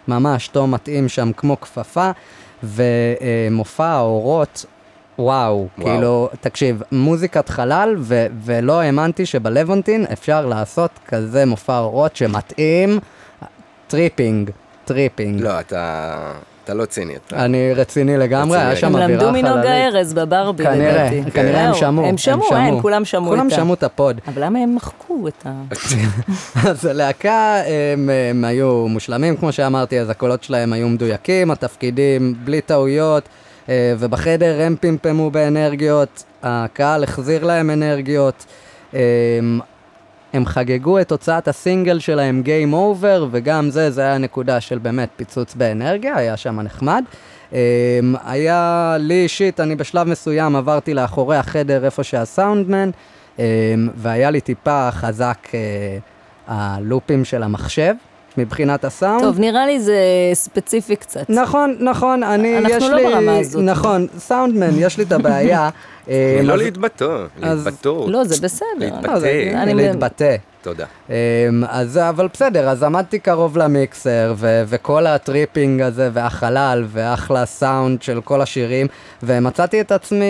[0.07, 2.11] ממש טוב מתאים שם כמו כפפה.
[2.63, 4.65] ומופע האורות,
[5.19, 5.88] וואו, וואו.
[5.88, 12.99] כאילו, תקשיב, מוזיקת חלל, ו- ולא האמנתי שבלוונטין אפשר לעשות כזה מופע אורות שמתאים
[13.88, 14.49] Tripping,
[14.86, 15.41] tripping.
[15.41, 16.15] לא, אתה
[16.63, 17.13] אתה לא ציני.
[17.28, 19.45] אתה- אני רציני לגמרי, היה שם הם אווירה למדו חללית.
[19.45, 21.32] מנוגה ארז בברבי, כנראה, לדעתי.
[21.32, 22.06] כנראה הם זהו, שמעו.
[22.06, 23.56] הם שמעו, אין, כולם שמעו כולם איתה.
[23.56, 24.19] שמעו את ה pod.
[24.28, 25.51] אבל למה הם מחקו את ה...
[26.69, 27.62] אז הלהקה,
[27.93, 33.23] הם, הם היו מושלמים, כמו שאמרתי, אז הקולות שלהם היו מדויקים, התפקידים בלי טעויות,
[33.69, 38.45] ובחדר הם פמפמו באנרגיות, הקהל החזיר להם אנרגיות.
[38.93, 38.99] אה,
[40.34, 45.10] הם חגגו את הוצאת הסינגל שלהם, Game Over, וגם זה, זה היה נקודה של באמת
[45.15, 47.04] פיצוץ באנרגיה, היה שם נחמד.
[47.51, 47.56] Um,
[48.25, 52.89] היה לי אישית, אני בשלב מסוים עברתי לאחורי החדר איפה שהסאונדמן,
[53.95, 55.47] והיה לי טיפה חזק
[56.47, 57.93] הלופים של המחשב
[58.38, 59.21] מבחינת הסאונד.
[59.21, 59.98] טוב, נראה לי זה
[60.34, 61.30] ספציפי קצת.
[61.30, 63.63] נכון, נכון, אני, אנחנו יש לא לי, ברמה הזאת.
[63.63, 65.69] נכון, סאונדמן, יש לי את הבעיה.
[66.08, 68.10] אמ, לא להתבטא, להתבטאות.
[68.10, 68.67] לא, זה בסדר.
[68.78, 69.08] להתבטא.
[69.65, 70.36] לא, להתבטא.
[70.62, 70.86] תודה.
[71.10, 71.13] אמ,
[71.69, 78.02] אז אבל בסדר, אז עמדתי קרוב למיקסר, ו- וכל ה tripping הזה, והחלל, ואחלה סאונד
[78.02, 78.88] של כל השירים,
[79.24, 80.26] ומצאתי את עצמי,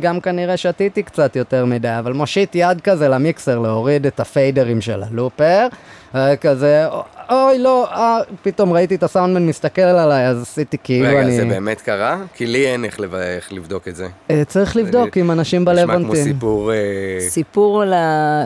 [0.00, 5.02] גם כנראה שתיתי קצת יותר מדי, אבל מושיט יד כזה למיקסר להוריד את הפיידרים של
[5.02, 5.68] ה looper, אה,
[6.40, 6.86] כזה,
[7.30, 11.36] אוי לא, אה, פתאום ראיתי את הסאונדמן מסתכל עליי, אז עשיתי כאילו רגע, אני...
[11.36, 12.16] זה באמת קרה?
[12.34, 14.06] כי לי אין איך לב- איך לבדוק את זה.
[14.30, 16.16] אה, צריך לבדוק עם אנשים נשמע כמו.
[16.16, 16.72] סיפור...
[16.72, 16.76] אה,
[17.20, 17.94] סיפור ל...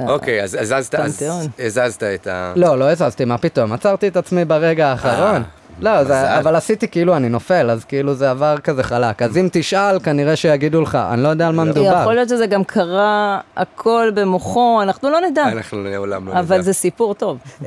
[0.08, 1.46] אוקיי, אז הזזת אז פנתיאון.
[1.58, 2.52] הזזת את ה...
[2.56, 3.72] לא, לא הזזתי, מה פתאום?
[3.72, 5.42] עצרתי את עצמי ברגע האחרון.
[5.80, 6.04] לא.
[6.04, 9.22] זה, אבל עשיתי כאילו אני נופל, אז כאילו זה עבר כזה חלק.
[9.22, 11.98] אז אם תשאל, כנראה שיגידו לך, אני לא יודע על מה מדובר.
[12.00, 15.48] יכול להיות שזה גם קרה הכל במוחו, אנחנו לא נדע.
[15.48, 16.40] אנחנו לעולם לא נדע.
[16.40, 17.38] אבל זה סיפור טוב.
[17.62, 17.66] אמ,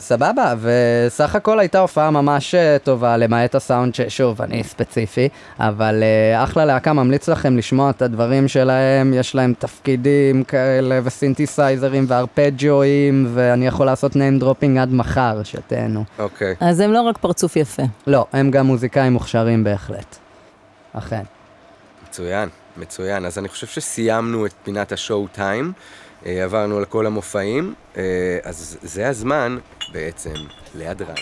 [0.00, 6.44] סבבה, וסך הכל הייתה הופעה ממש אה, טובה, למעט הסאונד ששוב, אני ספציפי, אבל אה,
[6.44, 13.66] אחלה להקה, ממליץ לכם לשמוע את הדברים שלהם, יש להם תפקידים כאלה וסינתסייזרים וארפג'ואים, ואני
[13.66, 16.04] יכול לעשות name dropping עד מחר, שתהנו.
[16.18, 16.54] אוקיי.
[16.60, 17.82] אז הם לא רק פרצוף יפה.
[18.06, 20.16] לא, הם גם מוזיקאים מוכשרים בהחלט.
[20.92, 21.22] אכן.
[22.08, 23.24] מצוין, מצוין.
[23.24, 25.72] אז אני חושב שסיימנו את פינת השואו טיים,
[26.26, 28.02] אה, עברנו על כל המופעים, אה,
[28.44, 29.58] אז זה הזמן
[29.92, 30.34] בעצם
[30.74, 31.14] להדרן.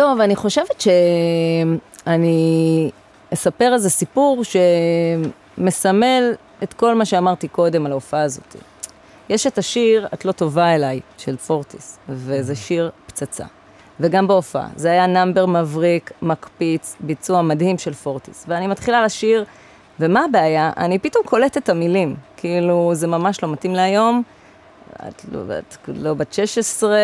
[0.00, 2.90] טוב, אני חושבת שאני
[3.34, 4.42] אספר איזה סיפור
[5.58, 6.32] שמסמל
[6.62, 8.56] את כל מה שאמרתי קודם על ההופעה הזאת.
[9.28, 13.44] יש את השיר "את לא טובה אליי" של פורטיס, וזה שיר פצצה.
[14.00, 14.68] וגם בהופעה.
[14.76, 18.44] זה היה נאמבר מבריק, מקפיץ, ביצוע מדהים של פורטיס.
[18.48, 19.44] ואני מתחילה לשיר,
[20.00, 20.70] ומה הבעיה?
[20.76, 22.16] אני פתאום קולטת את המילים.
[22.36, 24.22] כאילו, זה ממש לא מתאים להיום.
[25.08, 26.96] את לא, את לא בת 16,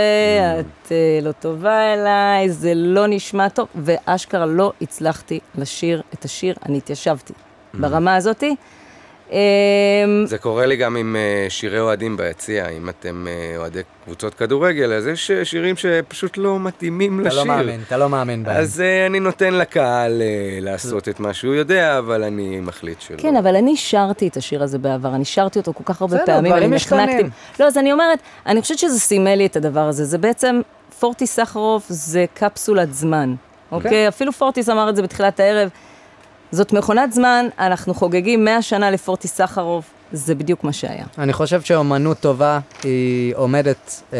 [0.60, 6.54] את אה, לא טובה אליי, זה לא נשמע טוב, ואשכרה לא הצלחתי לשיר את השיר,
[6.66, 7.32] אני התיישבתי
[7.74, 8.56] ברמה הזאתי.
[9.32, 9.36] אמ,
[10.26, 14.92] זה קורה לי גם עם אה, שירי אוהדים ביציע, אם אתם אה, אוהדי קבוצות כדורגל,
[14.92, 17.40] אז יש אה, שירים שפשוט לא מתאימים אתה לשיר.
[17.40, 18.56] לא מאמין, אתה לא מאמין בהם.
[18.56, 20.22] אז אני נותן לקהל
[20.60, 23.16] לעשות את מה שהוא יודע, אבל אני מחליט שלא.
[23.16, 26.52] כן, אבל אני שרתי את השיר הזה בעבר, אני שרתי אותו כל כך הרבה פעמים,
[26.52, 26.66] אני.
[26.66, 27.22] נחנקתי.
[27.60, 30.04] לא, אז אני אומרת, אני חושבת שזה סימל לי את הדבר הזה.
[30.04, 30.60] זה בעצם,
[30.98, 33.34] פורטיס סחרוף זה קפסולת זמן,
[33.72, 34.08] אוקיי?
[34.08, 35.68] אפילו פורטיס אמר את זה בתחילת הערב.
[36.50, 41.04] זאת מכונת זמן, אנחנו חוגגים 100 שנה לפורטיס סחרוף, זה בדיוק מה שהיה.
[41.18, 44.18] אני חושב שאומנות טובה היא עומדת אה,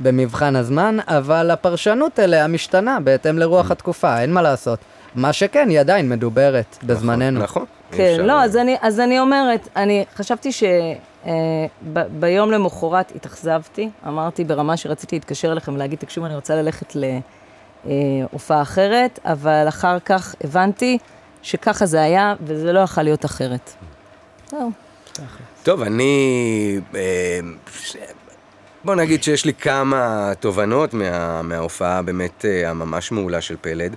[0.00, 4.78] במבחן הזמן, אבל הפרשנות אליה משתנה בהתאם לרוח התקופה, אין מה לעשות.
[5.14, 7.40] מה שכן, היא עדיין מדוברת בזמננו.
[7.40, 7.64] נכון.
[7.92, 14.44] אי כן, אפשר- לא, אז אני, אז אני אומרת, אני חשבתי שביום למחרת התאכזבתי, אמרתי
[14.44, 16.96] ברמה שרציתי להתקשר אליכם ולהגיד, תקשיבו, אני רוצה ללכת
[17.84, 20.98] להופעה אחרת, אבל אחר כך הבנתי
[21.44, 23.70] שככה זה היה, וזה לא יכול להיות אחרת.
[24.50, 24.70] זהו.
[25.62, 26.80] טוב, אני...
[28.84, 33.96] בוא נגיד שיש לי כמה תובנות מה, מההופעה באמת אה, הממש מעולה של פלד.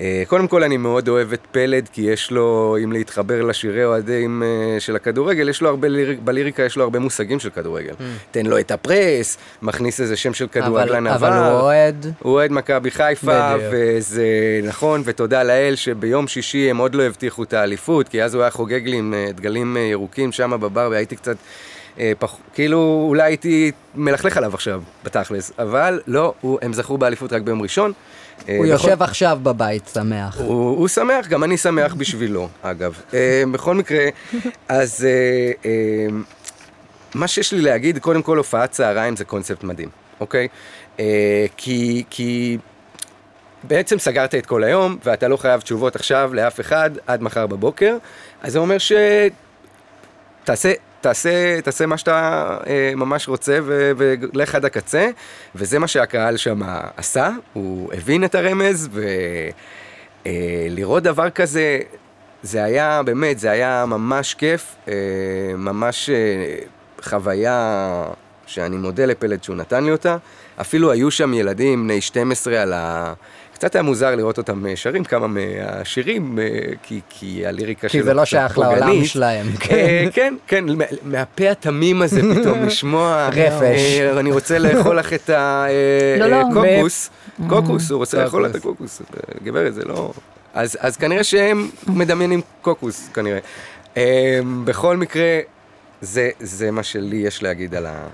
[0.00, 4.42] אה, קודם כל, אני מאוד אוהב את פלד, כי יש לו, אם להתחבר לשירי אוהדים
[4.42, 7.94] אה, של הכדורגל, יש לו הרבה, ליריק, בליריקה יש לו הרבה מושגים של כדורגל.
[8.30, 11.28] תן לו את הפרס, מכניס איזה שם של כדורגלן עבר.
[11.28, 13.72] אבל הוא אוהד, הוא אוהד מכבי חיפה, בדיוק.
[13.72, 14.26] וזה
[14.62, 18.50] נכון, ותודה לאל שביום שישי הם עוד לא הבטיחו את האליפות, כי אז הוא היה
[18.50, 21.36] חוגג לי עם דגלים ירוקים שם בבר, והייתי קצת,
[22.18, 22.36] פח...
[22.54, 27.62] כאילו, אולי הייתי מלכלך עליו עכשיו, בתכלס, אבל לא, הוא, הם זכו באליפות רק ביום
[27.62, 27.92] ראשון.
[28.48, 30.40] אה, הוא בכל- יושב עכשיו בבית שמח.
[30.40, 33.00] הוא, הוא שמח, גם אני שמח בשבילו, אגב.
[33.14, 34.04] אה, בכל מקרה,
[34.68, 36.06] אז אה, אה,
[37.14, 39.88] מה שיש לי להגיד, קודם כל הופעת צהריים זה קונספט מדהים,
[40.20, 40.48] אוקיי?
[41.00, 42.58] אה, כי, כי
[43.64, 47.96] בעצם סגרת את כל היום, ואתה לא חייב תשובות עכשיו לאף אחד עד מחר בבוקר,
[48.42, 48.92] אז זה אומר ש...
[50.44, 50.72] תעשה,
[51.02, 55.10] תעשה, תעשה מה שאתה אה, ממש רוצה ו- ולך עד הקצה,
[55.54, 56.60] וזה מה שהקהל שם
[56.96, 58.88] עשה, הוא הבין את הרמז,
[60.24, 61.80] ולראות דבר כזה,
[62.42, 64.94] זה היה, באמת, זה היה ממש כיף, אה,
[65.56, 66.56] ממש אה,
[67.02, 68.04] חוויה
[68.46, 70.16] שאני מודה לפלד שהוא נתן לי אותה.
[70.60, 73.12] אפילו היו שם ילדים בני 12 על ה...
[73.62, 76.44] קצת היה מוזר לראות אותם אה, שרים כמה מהשירים, אה,
[76.82, 79.04] כי, כי הליריקה כי שלו זה לא שייך לעולם.
[79.04, 79.46] שלהם.
[79.70, 84.00] אה, כן, כן, מה- מהפה התמים הזה פתאום לשמוע, רפש.
[84.18, 85.30] אני רוצה לאכול לך את
[86.18, 87.10] לא, לא, הקוקוס,
[87.48, 89.00] קוקוס, הוא רוצה לאכול את קוקוס.
[89.00, 89.02] הקוקוס,
[89.44, 90.12] גברת, זה לא...
[90.54, 93.38] אז אז כנראה שהם מדמיינים קוקוס, כנראה.
[93.96, 95.38] אה, בכל מקרה,
[96.00, 98.08] זה זה מה שלי יש להגיד על ה-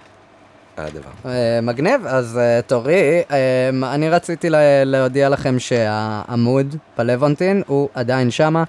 [0.85, 1.31] הדבר.
[1.31, 8.31] אה, מגניב, אז אה, תורי, אה, אני רציתי לה- להודיע לכם שהעמוד בלוונטין הוא עדיין
[8.31, 8.65] שמה.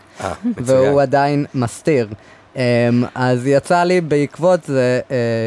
[0.58, 2.08] והוא עדיין מסתיר.
[3.16, 5.00] אז יצא לי בעקבות זה,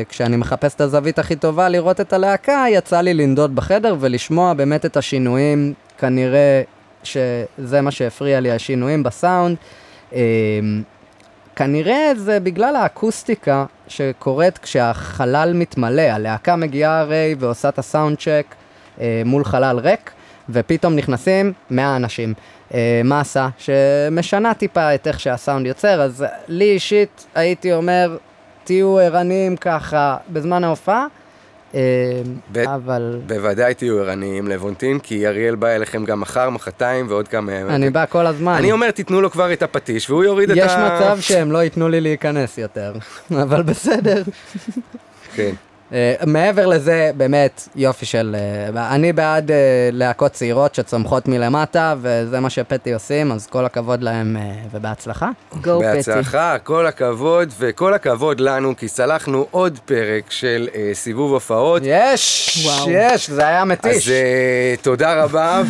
[0.08, 4.84] כשאני מחפש את הזווית הכי טובה לראות את הלהקה, יצא לי לנדוד בחדר ולשמוע באמת
[4.86, 6.62] את השינויים, כנראה
[7.04, 9.56] שזה מה שהפריע לי, השינויים בסאונד.
[11.56, 13.64] כנראה זה בגלל האקוסטיקה
[13.96, 18.54] שקורית כשהחלל מתמלא, הלהקה מגיעה הרי ועושה את הסאונד צ'ק
[19.00, 20.10] אה, מול חלל ריק,
[20.48, 22.34] ופתאום נכנסים 100 אנשים.
[22.74, 28.16] אה, מסה שמשנה טיפה את איך שהסאונד יוצר, אז לי אישית הייתי אומר,
[28.64, 31.06] תהיו ערניים ככה בזמן ההופעה,
[32.52, 37.52] ב- אבל בוודאי תהיו ערניים לבונטין, כי אריאל בא אליכם גם מחר, מחרתיים ועוד כמה.
[37.60, 38.54] אני בא כל הזמן.
[38.54, 40.60] אני אומר, תיתנו לו כבר את הפטיש, והוא יוריד את ה...
[40.60, 42.92] יש מצב שהם לא ייתנו לי להיכנס יותר,
[43.42, 44.22] אבל בסדר.
[45.34, 45.52] כן.
[45.92, 45.94] Uh,
[46.26, 48.36] מעבר לזה, באמת, יופי של...
[48.74, 49.54] Uh, אני בעד uh,
[49.92, 55.30] להקות צעירות שצומחות מלמטה, וזה מה שפטי עושים, אז כל הכבוד להם uh, ובהצלחה.
[55.62, 55.96] גו פטי.
[55.96, 61.82] בהצלחה, כל הכבוד, וכל הכבוד לנו, כי צלחנו עוד פרק של אה, סיבוב הופעות.
[61.84, 62.66] יש!
[62.66, 62.90] וואו.
[62.90, 64.08] יש, זה היה מתיש.
[64.08, 65.62] אז אה, תודה רבה,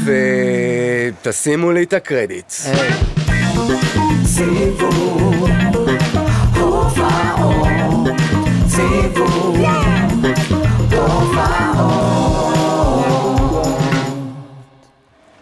[1.23, 2.53] ותשימו לי את הקרדיט.
[2.65, 2.91] היי.
[4.25, 5.82] סיבוב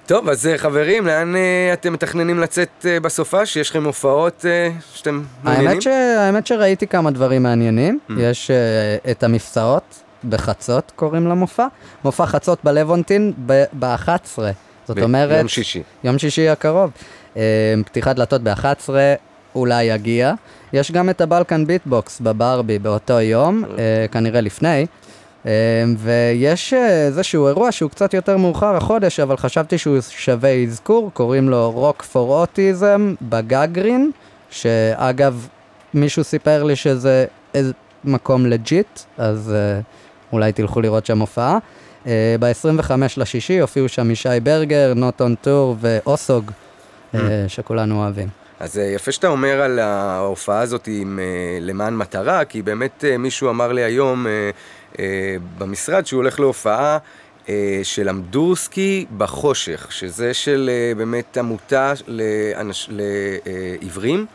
[0.07, 3.47] טוב, אז אה, חברים, לאן אה, אתם מתכננים לצאת אה, בסופה?
[3.47, 5.69] שיש לכם הופעות אה, שאתם מעוניינים?
[5.69, 5.87] האמת, ש...
[6.19, 7.99] האמת שראיתי כמה דברים מעניינים.
[8.19, 11.67] יש uh, את המפסעות בחצות, קוראים למופע.
[12.05, 14.39] מופע חצות בלוונטין ב-11.
[14.87, 15.39] זאת ב- אומרת...
[15.39, 15.83] יום שישי.
[16.05, 16.91] יום שישי הקרוב.
[17.37, 18.89] אה, פתיחת דלתות ב-11,
[19.55, 20.33] אולי יגיע.
[20.73, 24.87] יש גם את ה Balkan Beat Box בברבי באותו יום, אה, כנראה לפני.
[25.47, 31.11] אה, ויש אה, איזשהו אירוע שהוא קצת יותר מאוחר החודש, אבל חשבתי שהוא שווה אזכור,
[31.15, 34.11] קוראים לו Rock for Autism בגגארין,
[34.51, 35.49] שאגב,
[35.95, 37.27] מישהו סיפר לי שזה
[38.05, 41.59] מקום legit, אז uh, אולי תלכו לראות שם הופעה.
[42.05, 42.09] Uh,
[42.41, 46.51] ב-25 לשישי הופיעו שם ישי ברגר, Not On Tour ואוסוג,
[47.49, 48.40] שכולנו אוהבים.
[48.61, 53.19] אז אה, יפה שאתה אומר על ההופעה הזאת עם אה, למען מטרה, כי באמת אה,
[53.19, 54.27] מישהו אמר לי היום
[55.59, 56.99] במשרד שהוא הולך להופעה
[57.83, 64.27] של אמדורסקי בחושך, שזה של באמת עמותה לאנש, לעיוורים,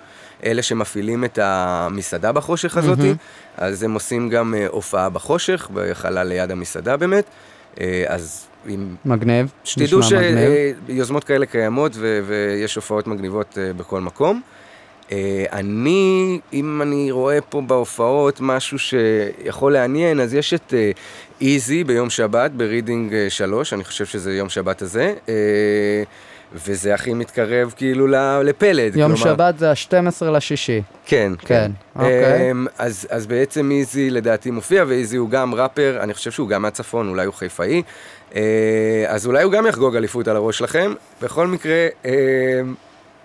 [0.45, 3.57] אלה שמפעילים את המסעדה בחושך הזאת, mm-hmm.
[3.57, 7.25] אז הם עושים גם הופעה בחושך, בחלל ליד המסעדה באמת,
[8.07, 8.95] אז עם...
[9.05, 14.41] מגניב, שתדעו שיוזמות כאלה קיימות ו- ויש הופעות מגניבות uh, בכל מקום.
[15.09, 15.11] Uh,
[15.51, 20.73] אני, אם אני רואה פה בהופעות משהו שיכול לעניין, אז יש את
[21.41, 25.13] איזי ביום שבת, ברידינג uh, 3, אני חושב שזה יום שבת הזה.
[26.53, 28.07] וזה הכי מתקרב כאילו
[28.43, 28.95] לפלד.
[28.95, 29.33] יום כלומר...
[29.33, 30.81] שבת זה ה-12 לשישי.
[31.05, 31.47] כן, כן.
[31.47, 31.71] כן.
[31.95, 32.51] אוקיי.
[32.51, 36.61] Um, אז, אז בעצם איזי לדעתי מופיע, ואיזי הוא גם ראפר, אני חושב שהוא גם
[36.61, 37.81] מהצפון, אולי הוא חיפאי.
[38.31, 38.35] Uh,
[39.07, 40.93] אז אולי הוא גם יחגוג אליפות על הראש שלכם.
[41.21, 42.07] בכל מקרה, uh,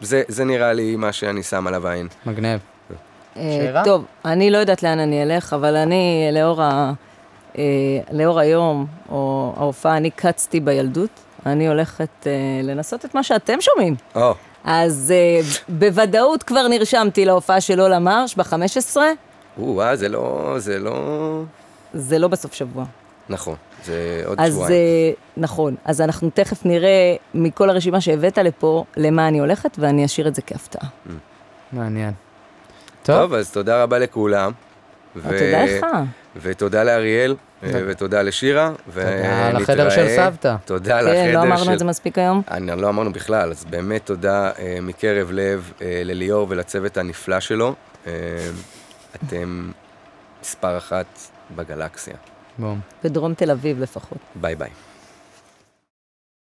[0.01, 2.09] זה, זה נראה לי מה שאני שם עליו עין.
[2.27, 2.61] מגניב.
[3.35, 3.85] שירה?
[3.85, 6.93] טוב, אני לא יודעת לאן אני אלך, אבל אני, לאור, ה,
[8.13, 11.11] לאור היום, או ההופעה, אני קצתי בילדות.
[11.47, 12.27] אני הולכת uh,
[12.67, 13.95] לנסות את מה שאתם שומעים.
[14.15, 14.19] Oh.
[14.65, 18.97] אז uh, בוודאות כבר נרשמתי להופעה של אולה מרש ב-15.
[19.59, 20.55] או-אה, זה לא...
[20.59, 21.43] זה לא...
[21.95, 22.85] זה לא בסוף שבוע.
[23.29, 24.73] נכון, זה עוד אז, שבועיים.
[24.73, 30.05] אז uh, נכון, אז אנחנו תכף נראה מכל הרשימה שהבאת לפה, למה אני הולכת, ואני
[30.05, 30.89] אשאיר את זה כהפתעה.
[30.89, 31.11] Mm.
[31.73, 32.13] מעניין.
[33.03, 33.17] טוב.
[33.17, 34.53] טוב, אז תודה רבה לכולם.
[35.17, 35.23] ו...
[35.23, 35.87] תודה לך.
[36.37, 37.37] ותודה לאריאל.
[37.63, 38.73] אה, ותודה לשירה.
[38.87, 40.57] תודה לחדר של סבתא.
[40.65, 41.27] תודה לחדר של...
[41.27, 42.43] כן, לא אמרנו את זה מספיק היום?
[42.51, 47.75] אני, לא אמרנו בכלל, אז באמת תודה אה, מקרב לב אה, לליאור ולצוות הנפלא שלו.
[49.15, 49.71] אתם
[50.43, 51.07] מספר אחת
[51.57, 52.15] בגלקסיה.
[52.59, 52.81] בום.
[53.05, 54.19] בדרום תל אביב לפחות.
[54.35, 54.71] ביי ביי.